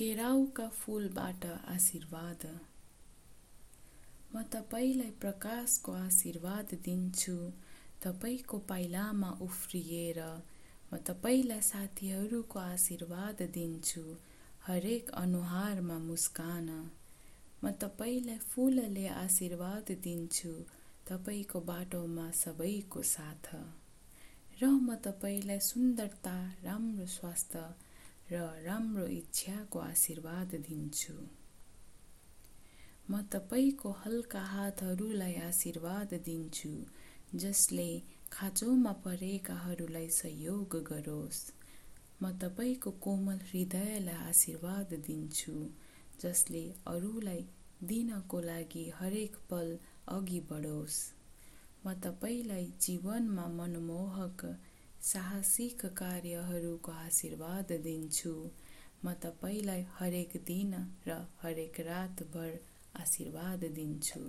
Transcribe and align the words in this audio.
केराउका 0.00 0.68
फुलबाट 0.68 1.44
आशीर्वाद। 1.46 2.44
म 4.34 4.42
तपाईँलाई 4.42 5.10
प्रकाशको 5.10 5.92
आशीर्वाद 5.92 6.68
दिन्छु। 6.84 7.34
तपाईँको 8.02 8.58
पाइलामा 8.58 9.30
उफ्रिएर 9.40 10.20
म 10.92 10.96
तपाईँलाई 10.96 11.60
साथीहरूको 11.60 12.58
आशीर्वाद 12.58 13.42
दिन्छु। 13.42 14.04
हरेक 14.66 15.10
अनुहारमा 15.10 15.98
मुस्कान। 15.98 16.68
म 17.64 17.70
तपाईँलाई 17.70 18.38
फुलले 18.38 19.06
आशीर्वाद 19.06 19.92
दिन्छु। 20.02 20.54
तपाईँको 21.08 21.60
बाटोमा 21.60 22.30
सबैको 22.30 23.02
साथ। 23.02 23.54
र 24.62 24.66
म 24.66 24.94
तपाईँलाई 24.94 25.58
सुन्दरता 25.58 26.36
राम्रो 26.62 27.06
स्वास्थ्य 27.06 27.89
र 28.32 28.40
राम्रो 28.64 29.06
इच्छाको 29.10 29.78
आशीर्वाद 29.78 30.54
दिन्छु। 30.66 31.14
म 33.10 33.22
तपाईँको 33.32 33.90
हल्का 34.02 34.42
हातहरूलाई 34.46 35.34
आशीर्वाद 35.42 36.14
दिन्छु 36.26 36.70
जसले 37.34 37.90
खाँचोमा 38.32 38.92
परेकाहरूलाई 39.04 40.08
सहयोग 40.08 40.76
गरोस्। 40.90 41.40
म 42.22 42.30
तपाईँको 42.38 42.90
कोमल 43.04 43.38
हृदयलाई 43.50 44.22
आशीर्वाद 44.28 44.94
दिन्छु 45.06 45.54
जसले 46.22 46.64
अरूलाई 46.86 47.42
दिनको 47.82 48.40
लागि 48.40 48.84
हरेक 48.98 49.36
पल 49.50 49.68
अघि 50.08 50.40
बढोस्। 50.50 50.98
म 51.86 51.94
तपाईँलाई 52.04 52.66
जीवनमा 52.80 53.46
मनमोहक 53.58 54.40
साहसिक 55.02 55.84
कार्यहरूको 55.98 56.92
आशीर्वाद 56.92 57.72
दिन्छु। 57.84 58.32
म 59.04 59.12
तपाईँलाई 59.22 59.84
हरेक 59.98 60.32
दिन 60.46 60.74
र 61.06 61.16
हरेक 61.42 61.80
रातभर 61.80 62.50
आशीर्वाद 63.00 63.64
दिन्छु। 63.74 64.20